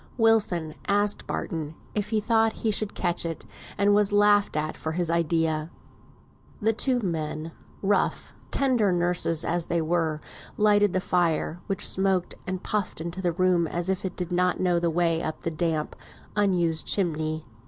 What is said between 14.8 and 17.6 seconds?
way up the damp, unused chimney.